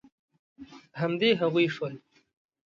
[1.01, 1.93] همدې هغوی شول.